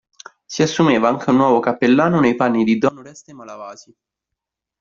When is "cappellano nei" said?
1.59-2.33